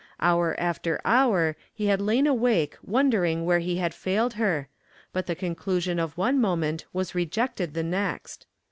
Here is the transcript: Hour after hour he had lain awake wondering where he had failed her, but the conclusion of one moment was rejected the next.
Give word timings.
Hour 0.19 0.59
after 0.59 0.99
hour 1.05 1.55
he 1.71 1.85
had 1.85 2.01
lain 2.01 2.25
awake 2.25 2.75
wondering 2.81 3.45
where 3.45 3.59
he 3.59 3.77
had 3.77 3.93
failed 3.93 4.33
her, 4.33 4.67
but 5.13 5.27
the 5.27 5.35
conclusion 5.35 5.99
of 5.99 6.17
one 6.17 6.41
moment 6.41 6.85
was 6.91 7.13
rejected 7.13 7.75
the 7.75 7.83
next. 7.83 8.47